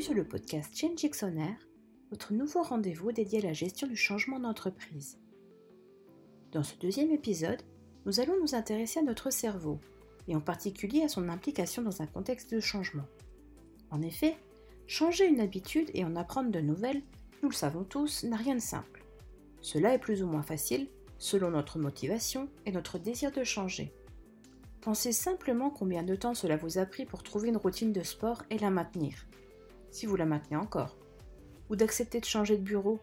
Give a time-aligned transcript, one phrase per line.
[0.00, 1.56] Sur le podcast Change On Air,
[2.10, 5.18] votre nouveau rendez-vous dédié à la gestion du changement d'entreprise.
[6.52, 7.62] Dans ce deuxième épisode,
[8.04, 9.80] nous allons nous intéresser à notre cerveau,
[10.28, 13.06] et en particulier à son implication dans un contexte de changement.
[13.90, 14.36] En effet,
[14.86, 17.02] changer une habitude et en apprendre de nouvelles,
[17.42, 19.02] nous le savons tous, n'a rien de simple.
[19.60, 20.88] Cela est plus ou moins facile
[21.18, 23.92] selon notre motivation et notre désir de changer.
[24.82, 28.44] Pensez simplement combien de temps cela vous a pris pour trouver une routine de sport
[28.50, 29.26] et la maintenir
[29.96, 30.94] si vous la maintenez encore,
[31.70, 33.00] ou d'accepter de changer de bureau.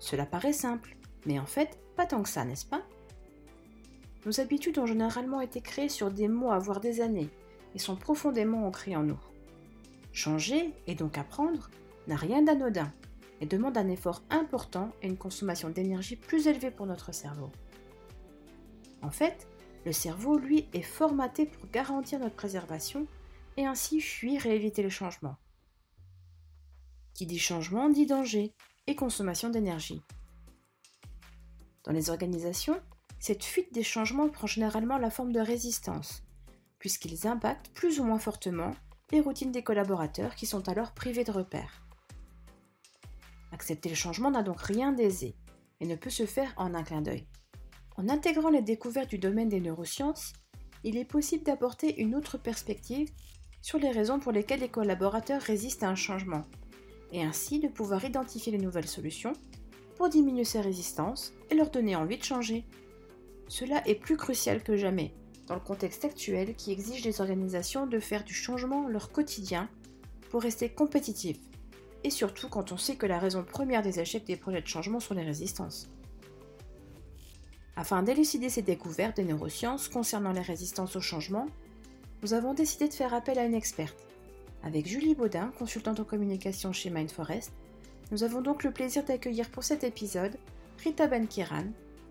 [0.00, 0.96] Cela paraît simple,
[1.26, 2.82] mais en fait, pas tant que ça, n'est-ce pas?
[4.24, 7.30] Nos habitudes ont généralement été créées sur des mois, voire des années,
[7.76, 9.20] et sont profondément ancrées en nous.
[10.12, 11.70] Changer, et donc apprendre,
[12.08, 12.92] n'a rien d'anodin,
[13.40, 17.52] et demande un effort important et une consommation d'énergie plus élevée pour notre cerveau.
[19.02, 19.46] En fait,
[19.84, 23.06] le cerveau, lui, est formaté pour garantir notre préservation
[23.56, 25.36] et ainsi fuir et éviter le changement.
[27.16, 28.52] Qui dit changement dit danger
[28.86, 30.02] et consommation d'énergie.
[31.84, 32.78] Dans les organisations,
[33.18, 36.24] cette fuite des changements prend généralement la forme de résistance,
[36.78, 38.72] puisqu'ils impactent plus ou moins fortement
[39.12, 41.86] les routines des collaborateurs qui sont alors privés de repères.
[43.50, 45.36] Accepter le changement n'a donc rien d'aisé
[45.80, 47.26] et ne peut se faire en un clin d'œil.
[47.96, 50.34] En intégrant les découvertes du domaine des neurosciences,
[50.84, 53.08] il est possible d'apporter une autre perspective
[53.62, 56.44] sur les raisons pour lesquelles les collaborateurs résistent à un changement
[57.16, 59.32] et ainsi de pouvoir identifier les nouvelles solutions
[59.96, 62.64] pour diminuer ces résistances et leur donner envie de changer.
[63.48, 65.14] Cela est plus crucial que jamais
[65.46, 69.70] dans le contexte actuel qui exige des organisations de faire du changement leur quotidien
[70.28, 71.40] pour rester compétitifs,
[72.04, 75.00] et surtout quand on sait que la raison première des échecs des projets de changement
[75.00, 75.88] sont les résistances.
[77.76, 81.46] Afin d'élucider ces découvertes des neurosciences concernant les résistances au changement,
[82.22, 83.96] nous avons décidé de faire appel à une experte,
[84.66, 87.52] avec Julie Baudin, consultante en communication chez Mindforest,
[88.10, 90.36] nous avons donc le plaisir d'accueillir pour cet épisode
[90.82, 91.66] Rita Benkiran,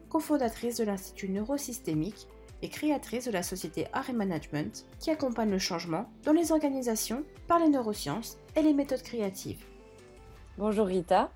[0.09, 2.27] cofondatrice de l'Institut Neurosystémique
[2.61, 7.59] et créatrice de la société Art Management qui accompagne le changement dans les organisations par
[7.59, 9.65] les neurosciences et les méthodes créatives.
[10.57, 11.31] Bonjour Rita.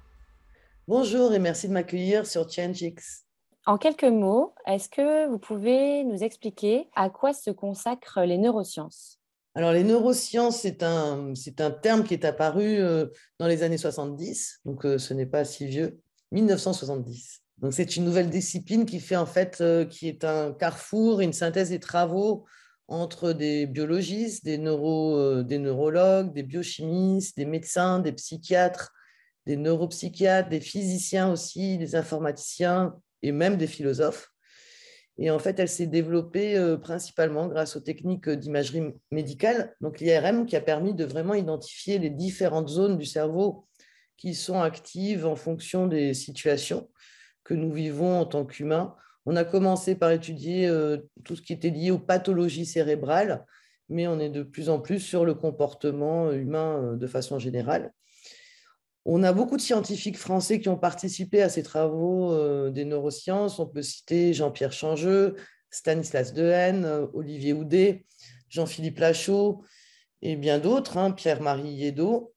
[0.88, 3.26] Bonjour et merci de m'accueillir sur ChangeX.
[3.66, 9.19] En quelques mots, est-ce que vous pouvez nous expliquer à quoi se consacrent les neurosciences?
[9.60, 13.08] Alors, les neurosciences, c'est un, un, terme qui est apparu euh,
[13.40, 16.00] dans les années 70, donc euh, ce n'est pas si vieux,
[16.32, 17.42] 1970.
[17.58, 21.34] Donc, c'est une nouvelle discipline qui fait en fait, euh, qui est un carrefour, une
[21.34, 22.46] synthèse des travaux
[22.88, 28.94] entre des biologistes, des, neuro, des neurologues, des biochimistes, des médecins, des psychiatres,
[29.46, 34.29] des neuropsychiatres, des physiciens aussi, des informaticiens et même des philosophes.
[35.22, 40.46] Et en fait, elle s'est développée euh, principalement grâce aux techniques d'imagerie médicale, donc l'IRM,
[40.46, 43.68] qui a permis de vraiment identifier les différentes zones du cerveau
[44.16, 46.90] qui sont actives en fonction des situations
[47.44, 48.96] que nous vivons en tant qu'humains.
[49.26, 53.46] On a commencé par étudier euh, tout ce qui était lié aux pathologies cérébrales,
[53.90, 57.92] mais on est de plus en plus sur le comportement humain euh, de façon générale.
[59.12, 63.58] On a beaucoup de scientifiques français qui ont participé à ces travaux euh, des neurosciences.
[63.58, 65.36] On peut citer Jean-Pierre Changeux,
[65.72, 68.06] Stanislas Dehaene, euh, Olivier Houdet,
[68.50, 69.64] Jean-Philippe Lachaud
[70.22, 72.36] et bien d'autres, hein, Pierre-Marie Yedo.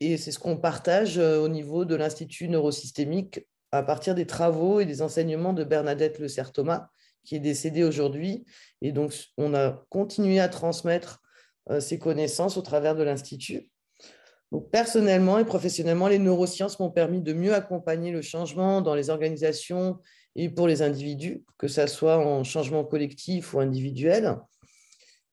[0.00, 4.80] Et c'est ce qu'on partage euh, au niveau de l'Institut neurosystémique à partir des travaux
[4.80, 6.88] et des enseignements de Bernadette Le Thomas,
[7.22, 8.46] qui est décédée aujourd'hui.
[8.80, 11.20] Et donc, on a continué à transmettre
[11.80, 13.70] ces connaissances au travers de l'Institut
[14.70, 19.98] personnellement et professionnellement, les neurosciences m'ont permis de mieux accompagner le changement dans les organisations
[20.36, 24.36] et pour les individus, que ce soit en changement collectif ou individuel.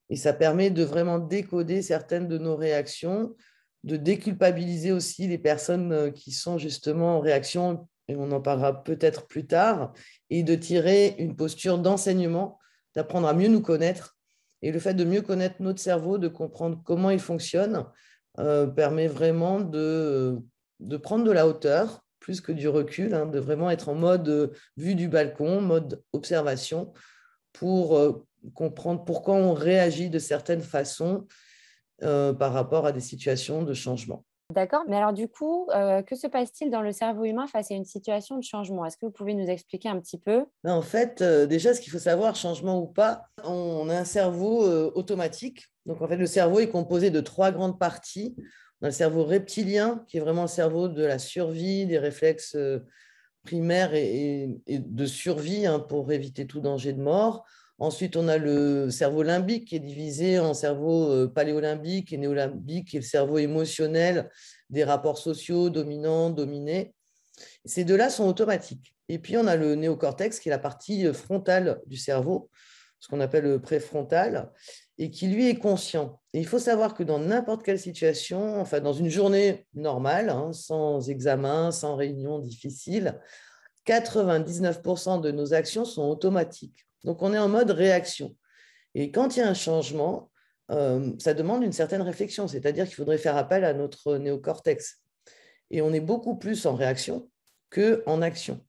[0.09, 3.35] Et ça permet de vraiment décoder certaines de nos réactions,
[3.83, 8.83] de déculpabiliser aussi les personnes euh, qui sont justement en réaction, et on en parlera
[8.83, 9.93] peut-être plus tard,
[10.29, 12.59] et de tirer une posture d'enseignement,
[12.95, 14.17] d'apprendre à mieux nous connaître.
[14.61, 17.85] Et le fait de mieux connaître notre cerveau, de comprendre comment il fonctionne,
[18.39, 20.41] euh, permet vraiment de,
[21.03, 24.47] prendre de la hauteur plus que du recul, hein, de vraiment être en mode euh,
[24.77, 26.93] vue du balcon, mode observation,
[27.51, 31.27] pour euh, comprendre pourquoi on réagit de certaines façons
[31.99, 34.25] par rapport à des situations de changement.
[34.51, 37.85] D'accord, mais alors du coup, que se passe-t-il dans le cerveau humain face à une
[37.85, 38.85] situation de changement?
[38.85, 40.45] Est-ce que vous pouvez nous expliquer un petit peu?
[40.63, 44.63] Ben, En fait, déjà, ce qu'il faut savoir, changement ou pas, on a un cerveau
[44.95, 48.35] automatique donc, en fait, le cerveau est composé de trois grandes parties.
[48.81, 52.55] On a le cerveau reptilien, qui est vraiment le cerveau de la survie, des réflexes
[52.55, 52.79] euh,
[53.43, 57.45] primaires et, de survie hein, pour éviter tout danger de mort.
[57.81, 62.99] Ensuite, on a le cerveau limbique qui est divisé en cerveau paléolimbique et néolimbique, et
[62.99, 64.29] le cerveau émotionnel
[64.69, 66.93] des rapports sociaux, dominants, dominés.
[67.65, 68.93] Ces deux-là sont automatiques.
[69.09, 72.51] Et puis, on a le néocortex qui est la partie frontale du cerveau,
[72.99, 74.51] ce qu'on appelle le préfrontal,
[74.99, 76.21] et qui lui est conscient.
[76.33, 80.53] Et il faut savoir que dans n'importe quelle situation, enfin dans une journée normale, hein,
[80.53, 83.19] sans examen, sans réunion difficile,
[83.87, 86.85] 99% de nos actions sont automatiques.
[87.03, 88.35] Donc on est en mode réaction.
[88.93, 90.31] Et quand il y a un changement,
[90.71, 95.01] euh, ça demande une certaine réflexion, c'est-à-dire qu'il faudrait faire appel à notre néocortex.
[95.69, 97.29] Et on est beaucoup plus en réaction
[97.69, 98.63] qu'en action.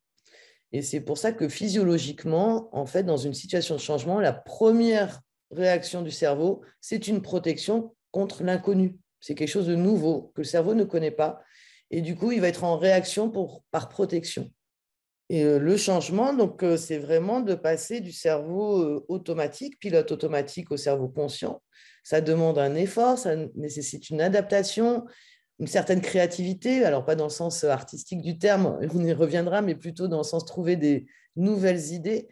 [0.73, 5.21] Et c'est pour ça que physiologiquement, en fait, dans une situation de changement, la première
[5.51, 8.97] réaction du cerveau, c'est une protection contre l'inconnu.
[9.21, 11.43] C'est quelque chose de nouveau que le cerveau ne connaît pas.
[11.91, 14.51] Et du coup, il va être en réaction pour, par protection.
[15.29, 20.13] Et euh, le changement, donc, euh, c'est vraiment de passer du cerveau euh, automatique, pilote
[20.13, 21.63] automatique, au cerveau conscient.
[22.05, 25.05] Ça demande un effort, ça nécessite une adaptation,
[25.59, 26.85] une certaine créativité.
[26.85, 30.25] Alors, pas dans le sens artistique du terme, on y reviendra, mais plutôt dans le
[30.25, 32.29] sens trouver des nouvelles idées.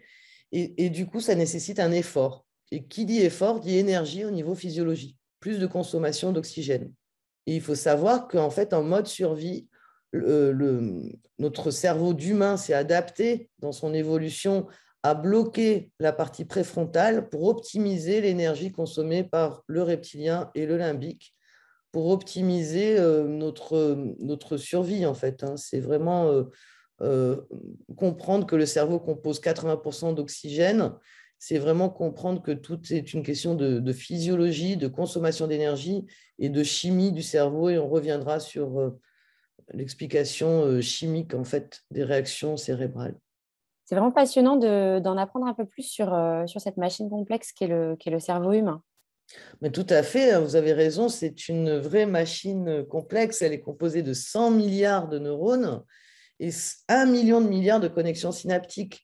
[0.52, 2.44] Et, et du coup, ça nécessite un effort.
[2.72, 6.92] Et qui dit effort dit énergie au niveau physiologique, plus de consommation d'oxygène.
[7.46, 9.66] Et il faut savoir qu'en fait, en mode survie,
[10.12, 14.66] notre cerveau d'humain s'est adapté dans son évolution
[15.02, 21.34] à bloquer la partie préfrontale pour optimiser l'énergie consommée par le reptilien et le limbique,
[21.90, 25.42] pour optimiser euh, notre, notre survie en fait.
[25.42, 25.56] Hein.
[25.56, 26.44] C'est vraiment euh,
[27.00, 27.40] euh,
[27.96, 30.92] comprendre que le cerveau compose 80% d'oxygène
[31.42, 36.04] c'est vraiment comprendre que tout est une question de, physiologie, de consommation d'énergie
[36.38, 37.70] et de chimie du cerveau.
[37.70, 39.00] Et on reviendra sur euh,
[39.72, 43.16] l'explication euh, chimique en fait des réactions cérébrales.
[43.84, 47.66] C'est vraiment passionnant d'en apprendre un peu plus sur, euh, sur cette machine complexe qu'est
[47.66, 48.82] le, le cerveau humain.
[49.60, 53.42] Mais tout à fait, hein, vous avez raison, c'est une vraie machine complexe.
[53.42, 55.82] Elle est composée de 100 milliards de neurones
[56.38, 56.50] et
[56.88, 59.02] 1 million de milliards de connexions synaptiques.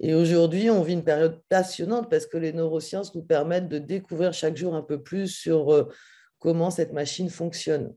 [0.00, 4.32] Et aujourd'hui, on vit une période passionnante parce que les neurosciences nous permettent de découvrir
[4.32, 5.88] chaque jour un peu plus sur euh,
[6.38, 7.94] comment cette machine fonctionne.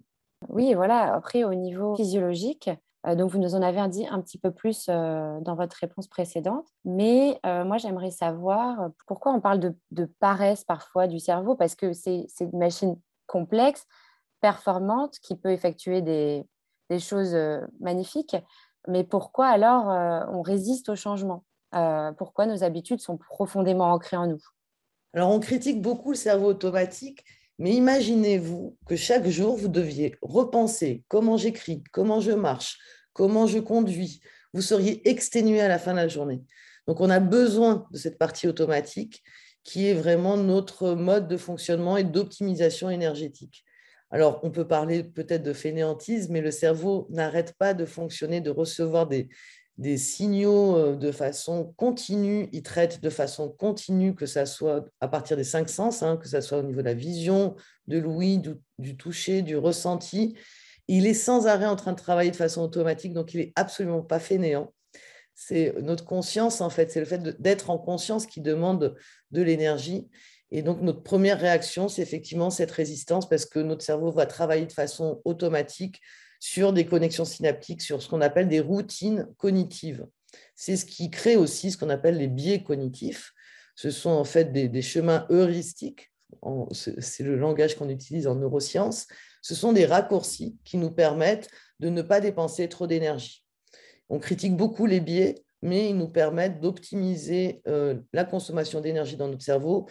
[0.50, 1.14] Oui, voilà.
[1.14, 2.70] Après, au niveau physiologique,
[3.06, 6.08] euh, donc vous nous en avez dit un petit peu plus euh, dans votre réponse
[6.08, 11.94] précédente, mais moi j'aimerais savoir pourquoi on parle de, paresse parfois du cerveau, parce que
[11.94, 12.98] c'est une machine
[13.28, 13.86] complexe,
[14.42, 16.46] performante, qui peut effectuer des,
[17.00, 17.36] choses
[17.80, 18.38] magnifiques,
[18.88, 19.88] mais pourquoi alors
[20.32, 21.44] on résiste au changement?
[21.74, 24.42] Euh, pourquoi nos habitudes sont profondément ancrées en nous?
[25.14, 27.24] Alors, on critique beaucoup le cerveau automatique,
[27.60, 32.80] mais imaginez-vous que chaque jour, vous deviez repenser comment j'écris, comment je marche,
[33.14, 34.22] comment je conduis.
[34.54, 36.42] Vous seriez exténué à la fin de la journée.
[36.88, 39.24] Donc, on a besoin de cette partie automatique
[39.64, 43.64] qui est vraiment notre mode de fonctionnement et d'optimisation énergétique.
[44.12, 48.52] Alors, on peut parler peut-être de fainéantisme, mais le cerveau n'arrête pas de fonctionner, de
[48.52, 49.30] recevoir des,
[49.78, 55.08] des signaux euh, de façon continue, il traite de façon continue, que ce soit à
[55.08, 57.56] partir des cinq sens, hein, que ce soit au niveau de la vision,
[57.88, 58.42] de l'ouïe,
[58.78, 60.36] du, toucher, du ressenti.
[60.88, 64.02] Il est sans arrêt en train de travailler de façon automatique, donc il n'est absolument
[64.02, 64.74] pas fainéant.
[65.34, 68.96] C'est notre conscience, en fait, c'est le fait d'être en conscience qui demande
[69.32, 70.08] de l'énergie.
[70.52, 74.68] Et donc, notre première réaction, c'est effectivement cette résistance parce que notre cerveau va travailler
[74.68, 76.00] de façon automatique
[76.44, 80.06] sur des connexions synaptiques, sur ce qu'on appelle des routines cognitives.
[80.56, 83.32] C'est ce qui crée aussi ce qu'on appelle les biais cognitifs.
[83.76, 86.12] Ce sont en fait des, chemins heuristiques,
[86.72, 89.08] c'est le langage qu'on utilise en neurosciences.
[89.42, 93.46] Ce sont des raccourcis qui nous permettent de ne pas dépenser trop d'énergie.
[94.10, 99.30] On critique beaucoup les biais, mais ils nous permettent d'optimiser euh, la consommation d'énergie dans
[99.30, 99.88] notre cerveau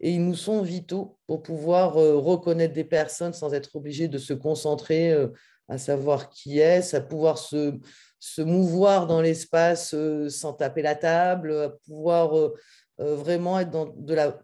[0.00, 4.18] et ils nous sont vitaux pour pouvoir euh, reconnaître des personnes sans être obligé de
[4.18, 5.28] se concentrer euh,
[5.68, 7.78] à savoir qui est, à pouvoir se,
[8.24, 12.54] se mouvoir dans l'espace euh, sans taper la table, à pouvoir euh,
[13.00, 14.40] euh, vraiment être dans de la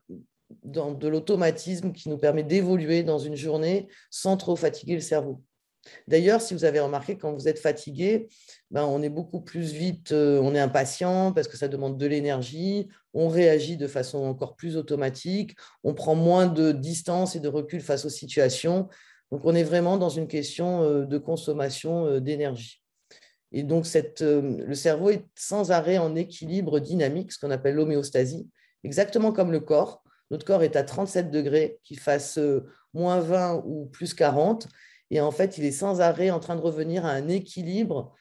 [0.64, 5.42] dans de l'automatisme qui nous permet d'évoluer dans une journée sans trop fatiguer le cerveau.
[6.08, 8.28] D'ailleurs, si vous avez remarqué, quand vous êtes fatigué,
[8.70, 12.88] ben, on est beaucoup plus vite, on est impatient parce que ça demande de l'énergie,
[13.14, 17.80] on réagit de façon encore plus automatique, on prend moins de distance et de recul
[17.80, 18.88] face aux situations.
[19.30, 22.82] Donc, on est vraiment dans une question euh, de consommation euh, d'énergie.
[23.52, 28.48] Et donc, euh, le cerveau est sans arrêt en équilibre dynamique, ce qu'on appelle l'homéostasie,
[28.84, 30.02] exactement comme le corps.
[30.30, 32.38] Notre corps est à 37 degrés, qu'il fasse
[32.94, 34.68] moins 20 ou plus 40.
[35.10, 38.14] Et en fait, il est sans arrêt en train de revenir à un équilibre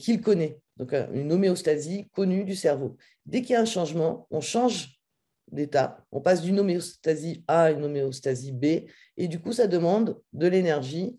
[0.00, 0.58] qu'il connaît.
[0.78, 2.96] Donc, une homéostasie connue du cerveau.
[3.24, 4.97] Dès qu'il y a un changement, on change
[6.12, 8.88] On passe d'une homéostasie A à une homéostasie B.
[9.16, 11.16] Et du coup, ça demande de l'énergie.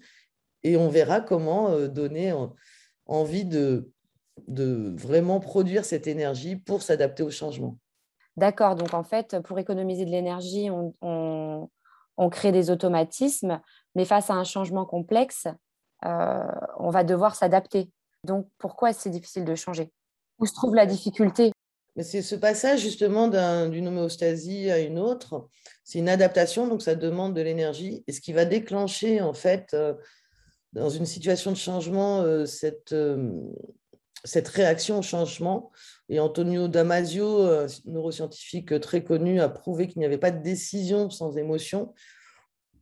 [0.63, 2.33] Et on verra comment euh, donner
[3.05, 3.91] envie de,
[4.48, 7.77] vraiment produire cette énergie pour s'adapter au changement.
[8.38, 8.75] D'accord.
[8.75, 10.69] Donc, en fait, pour économiser de l'énergie,
[11.01, 11.69] on,
[12.31, 13.62] crée des automatismes.
[13.95, 15.48] Mais face à un changement complexe,
[16.05, 17.89] euh, on va devoir s'adapter.
[18.24, 19.91] Donc, pourquoi est-ce difficile de changer?
[20.39, 21.51] Où se trouve la difficulté?
[22.03, 25.49] C'est ce passage justement d'une homéostasie à une autre.
[25.83, 28.03] C'est une adaptation, donc ça demande de l'énergie.
[28.07, 29.93] Et ce qui va déclencher, en fait, euh,
[30.73, 32.95] dans une situation de changement, euh, cette,
[34.23, 35.71] cette réaction au changement.
[36.09, 37.47] Et Antonio Damasio,
[37.85, 41.93] neuroscientifique très connu, a prouvé qu'il n'y avait pas de décision sans émotion.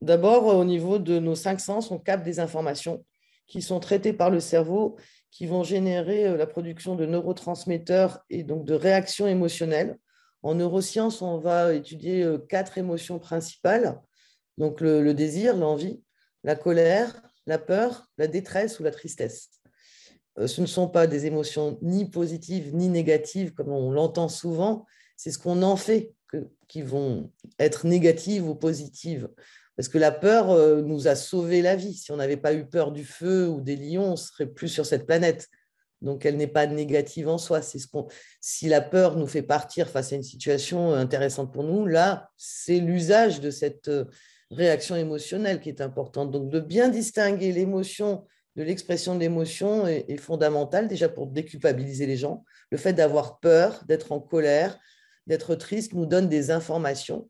[0.01, 3.03] D'abord, au niveau de nos cinq sens, on capte des informations
[3.47, 4.97] qui sont traitées par le cerveau,
[5.31, 9.97] qui vont générer euh, la production de neurotransmetteurs et donc de réactions émotionnelles.
[10.43, 13.99] En neurosciences, on va étudier euh, quatre émotions principales,
[14.57, 16.01] donc le, désir, l'envie,
[16.43, 19.49] la colère, la peur, la détresse ou la tristesse.
[20.39, 24.85] Euh, ce ne sont pas des émotions ni positives ni négatives comme on l'entend souvent,
[25.15, 26.13] c'est ce qu'on en fait
[26.67, 29.29] qui vont être négatives ou positives.
[29.77, 31.93] Parce que la peur euh, nous a sauvé la vie.
[31.93, 34.67] Si on n'avait pas eu peur du feu ou des lions, on ne serait plus
[34.67, 35.47] sur cette planète.
[36.01, 37.61] Donc, elle n'est pas négative en soi.
[38.41, 42.79] Si la peur nous fait partir face à une situation intéressante pour nous, là, c'est
[42.79, 44.05] l'usage de cette euh,
[44.51, 46.31] réaction émotionnelle qui est importante.
[46.31, 48.25] Donc, de bien distinguer l'émotion
[48.57, 52.43] de l'expression de l'émotion est, est fondamental, déjà pour déculpabiliser les gens.
[52.71, 54.79] Le fait d'avoir peur, d'être en colère,
[55.27, 57.29] d'être triste nous donne des informations.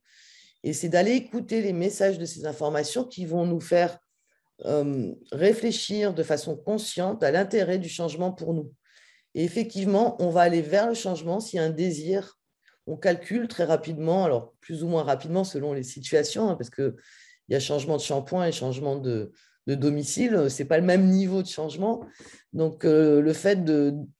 [0.63, 3.99] Et c'est d'aller écouter les messages de ces informations qui vont nous faire
[4.65, 8.73] euh, réfléchir de façon consciente à l'intérêt du changement pour nous.
[9.35, 12.39] Et effectivement, on va aller vers le changement s'il y a un désir.
[12.87, 16.95] On calcule très rapidement, alors plus ou moins rapidement selon les situations, hein, parce qu'il
[17.49, 19.31] y a changement de shampoing et changement de,
[19.67, 22.03] domicile, ce n'est pas le même niveau de changement.
[22.53, 23.63] Donc, euh, le fait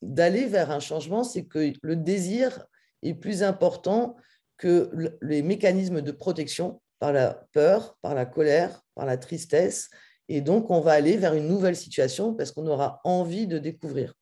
[0.04, 2.68] d'aller vers un changement, c'est que le désir
[3.02, 4.18] est plus important
[4.58, 9.90] que les mécanismes de protection par la peur, par la colère, par la tristesse.
[10.30, 14.14] Et donc, on va aller vers une nouvelle situation parce qu'on aura envie de découvrir.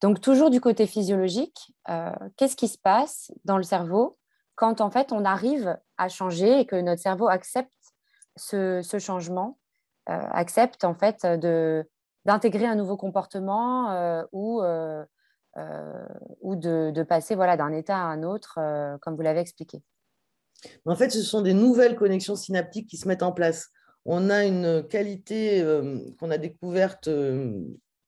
[0.00, 4.16] Donc, toujours du côté physiologique, euh, qu'est-ce qui se passe dans le cerveau
[4.54, 7.72] quand en fait on arrive à changer et que notre cerveau accepte
[8.36, 9.58] ce, changement,
[10.08, 11.26] euh, accepte en fait
[12.24, 14.60] d'intégrer un nouveau comportement euh, ou
[16.40, 19.82] ou de, passer voilà, d'un état à un autre, euh, comme vous l'avez expliqué
[20.86, 23.70] En fait, ce sont des nouvelles connexions synaptiques qui se mettent en place.
[24.04, 27.08] On a une qualité euh, qu'on a découverte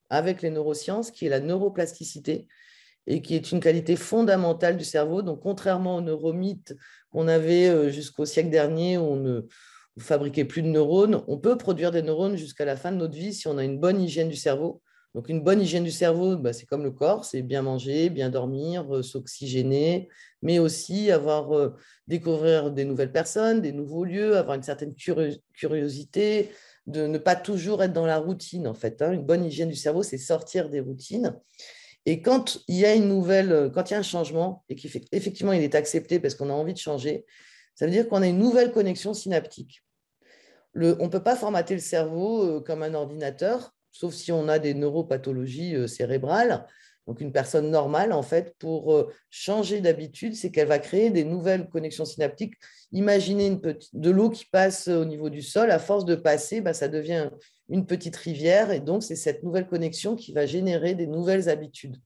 [0.09, 2.47] avec les neurosciences, qui est la neuroplasticité,
[3.07, 5.23] et qui est une qualité fondamentale du cerveau.
[5.23, 6.77] Donc, contrairement aux neuromythes
[7.11, 9.43] qu'on avait jusqu'au siècle dernier, où on ne
[9.99, 13.35] fabriquait plus de neurones, on peut produire des neurones jusqu'à la fin de notre vie
[13.35, 14.83] si on a une bonne hygiène du cerveau.
[15.15, 18.31] Donc, une bonne hygiène du cerveau, bah, c'est comme le corps, c'est bien manger, bien
[18.31, 20.09] dormir, euh, s'oxygéner,
[20.41, 21.77] mais aussi avoir euh,
[22.07, 24.95] découvrir des nouvelles personnes, des nouveaux lieux, avoir une certaine
[25.55, 26.51] curiosité,
[26.87, 29.03] de ne pas toujours être dans la routine, en fait.
[29.03, 29.13] Hein.
[29.13, 31.39] Une bonne hygiène du cerveau, c'est sortir des routines.
[32.07, 34.75] Et quand il y a une nouvelle, euh, quand il y a un changement et
[34.75, 37.27] qu'effectivement il est accepté parce qu'on a envie de changer,
[37.75, 39.85] ça veut dire qu'on a une nouvelle connexion synaptique.
[40.75, 44.75] On ne peut pas formater le cerveau comme un ordinateur sauf si on a des
[44.75, 46.67] neuropathologies euh, cérébrales.
[47.07, 51.25] Donc, une personne normale, en fait, pour euh, changer d'habitude, c'est qu'elle va créer des
[51.25, 52.55] nouvelles connexions synaptiques.
[52.93, 55.71] Imaginez une petite, de l'eau qui passe au niveau du sol.
[55.73, 57.31] À force de passer, bah, ça devient
[57.69, 58.71] une petite rivière.
[58.71, 61.97] Et donc, c'est cette nouvelle connexion qui va générer des nouvelles habitudes.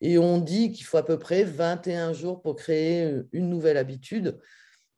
[0.00, 3.76] Et on dit qu'il faut à peu près 21 jours pour créer euh, une nouvelle
[3.76, 4.38] habitude.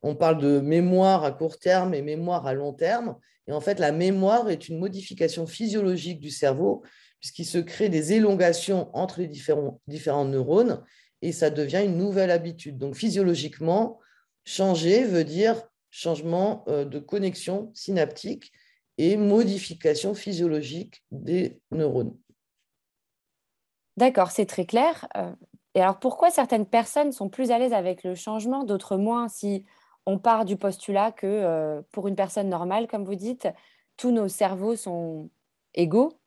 [0.02, 3.16] On parle de mémoire à court terme et mémoire à long terme.
[3.46, 6.82] Et en fait, la mémoire est une modification physiologique du cerveau,
[7.20, 10.82] puisqu'il se crée des élongations entre les différents, différents neurones,
[11.22, 12.78] et ça devient une nouvelle habitude.
[12.78, 13.98] Donc, physiologiquement,
[14.44, 18.52] changer veut dire changement euh, de connexion synaptique
[18.98, 22.16] et modification physiologique des neurones.
[23.96, 25.06] D'accord, c'est très clair.
[25.16, 25.32] Euh,
[25.74, 29.64] et alors, pourquoi certaines personnes sont plus à l'aise avec le changement, d'autres moins Si
[30.06, 33.48] on part du postulat que euh, pour une personne normale, comme vous dites,
[33.96, 35.30] tous nos cerveaux sont
[35.74, 36.20] égaux,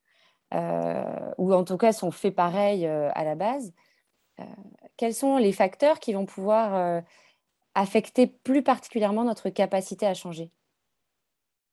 [0.53, 3.73] euh, ou en tout cas sont faits pareil euh, à la base.
[4.97, 7.03] quels sont les facteurs qui vont pouvoir
[7.73, 10.51] affecter plus particulièrement notre capacité à changer?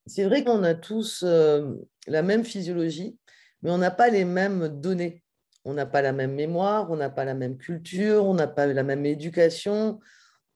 [0.07, 3.19] C'est vrai qu'on a tous la même physiologie,
[3.63, 5.23] mais on n'a pas les mêmes données.
[5.67, 8.67] On n'a pas la même mémoire, on n'a pas la même culture, on n'a pas
[8.67, 10.01] la même éducation,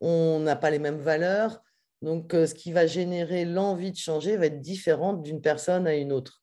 [0.00, 1.62] on n'a pas les mêmes valeurs.
[2.02, 5.94] Donc, euh, ce qui va générer l'envie de changer va être différent d'une personne à
[5.94, 6.42] une autre.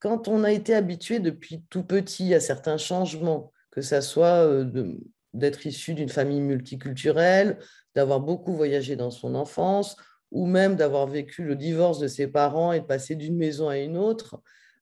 [0.00, 4.96] Quand on a été habitué depuis tout petit à certains changements, que ce soit euh,
[5.34, 7.58] d'être issu d'une famille multiculturelle,
[7.94, 9.96] d'avoir beaucoup voyagé dans son enfance,
[10.30, 13.78] ou même d'avoir vécu le divorce de ses parents et de passer d'une maison à
[13.78, 14.40] une autre,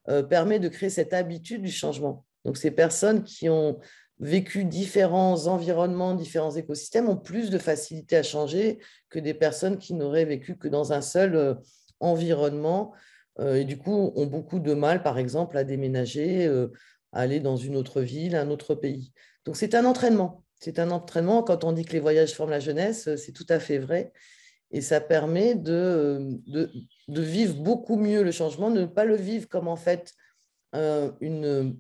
[0.09, 2.25] euh, permet de créer cette habitude du changement.
[2.45, 3.79] Donc ces personnes qui ont
[4.21, 8.79] vécu différents environnements, différents écosystèmes ont plus de facilité à changer
[9.11, 11.55] que des personnes qui n'auraient vécu que dans un seul euh,
[12.01, 12.93] environnement
[13.39, 16.47] euh, et du coup ont beaucoup de mal, par exemple, à déménager,
[17.13, 19.13] à aller dans une autre ville, un autre pays.
[19.45, 20.45] Donc c'est un entraînement.
[20.61, 21.43] C'est un entraînement.
[21.43, 24.13] Quand on dit que les voyages forment la jeunesse, c'est tout à fait vrai.
[24.71, 29.49] Et ça permet de, de, vivre beaucoup mieux le changement, de ne pas le vivre
[29.49, 30.13] comme en fait
[30.75, 31.75] euh, une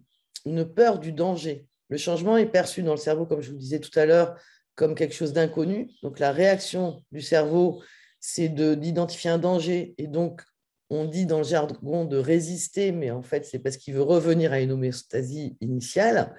[0.75, 1.68] peur du danger.
[1.89, 4.39] Le changement est perçu dans le cerveau, comme je vous disais tout à l'heure,
[4.75, 5.91] comme quelque chose d'inconnu.
[6.03, 7.83] Donc la réaction du cerveau,
[8.21, 9.95] c'est d'identifier un danger.
[9.99, 10.43] Et donc,
[10.91, 14.53] on dit dans le jargon de résister, mais en fait, c'est parce qu'il veut revenir
[14.53, 16.35] à une homéostasie initiale.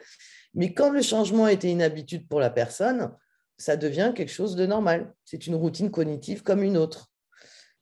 [0.53, 3.11] Mais quand le changement était une habitude pour la personne,
[3.57, 5.13] ça devient quelque chose de normal.
[5.25, 7.11] C'est une routine cognitive comme une autre.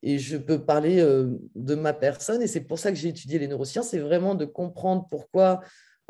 [0.03, 3.39] Et je peux parler euh, de ma personne, et c'est pour ça que j'ai étudié
[3.39, 5.61] les neurosciences, c'est vraiment de comprendre pourquoi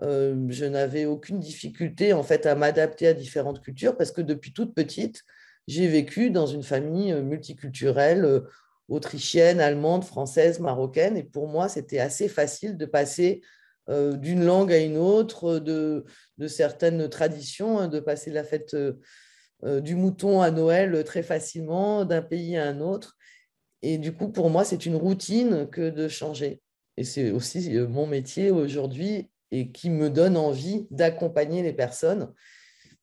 [0.01, 4.73] je n'avais aucune difficulté en fait à m'adapter à différentes cultures, parce que depuis toute
[4.75, 5.23] petite,
[5.67, 8.43] j'ai vécu dans une famille multiculturelle,
[8.89, 13.41] autrichienne, allemande, française, marocaine, et pour moi, c'était assez facile de passer
[13.89, 16.05] d'une langue à une autre, de,
[16.37, 18.75] de certaines traditions, hein, de passer la fête
[19.65, 23.17] du mouton à Noël très facilement, d'un pays à un autre.
[23.81, 26.61] Et du coup, pour moi, c'est une routine que de changer.
[26.97, 32.33] Et c'est aussi mon métier aujourd'hui et qui me donne envie d'accompagner les personnes,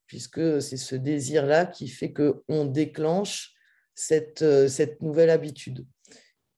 [0.07, 3.55] puisque c'est ce désir-là qui fait qu'on déclenche
[3.95, 5.87] cette, euh, cette nouvelle habitude.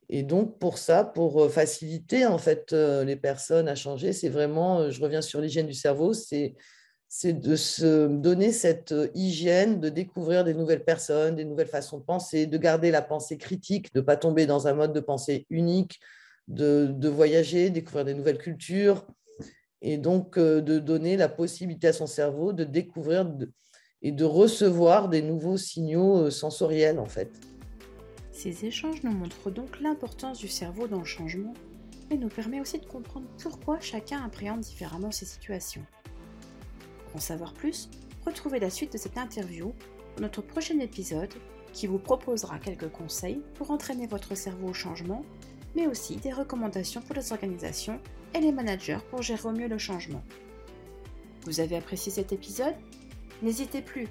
[0.09, 5.03] Et donc, pour ça, pour faciliter en fait les personnes à changer, c'est vraiment, je
[5.03, 6.55] reviens sur l'hygiène du cerveau, c'est
[7.09, 11.99] c'est de se donner cette euh, hygiène, de découvrir des nouvelles personnes, des nouvelles façons
[11.99, 15.01] de penser, de garder la pensée critique, de ne pas tomber dans un mode de
[15.01, 16.01] pensée unique,
[16.49, 19.07] de, voyager, découvrir des nouvelles cultures,
[19.83, 23.31] et donc euh, de donner la possibilité à son cerveau de découvrir
[24.03, 27.31] et de recevoir des nouveaux signaux euh, sensoriels en fait.
[28.33, 31.55] Ces échanges nous montrent donc l'importance du cerveau dans le changement,
[32.11, 35.85] mais nous permet aussi de comprendre pourquoi chacun appréhende différemment ces situations.
[37.07, 37.89] Pour en savoir plus,
[38.27, 39.73] retrouvez la suite de cette interview
[40.17, 41.33] dans notre prochain épisode
[41.73, 45.23] qui vous proposera quelques conseils pour entraîner votre cerveau au changement,
[45.75, 48.01] mais aussi des recommandations pour les organisations
[48.37, 50.23] et les managers pour gérer au mieux le changement.
[51.45, 52.75] Vous avez apprécié cet épisode?
[53.43, 54.09] N'hésitez plus,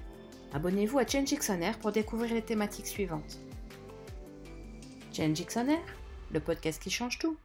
[0.52, 1.34] abonnez-vous à Change
[1.80, 3.38] pour découvrir les thématiques suivantes.
[5.12, 5.42] Change
[6.32, 7.36] le podcast qui change tout.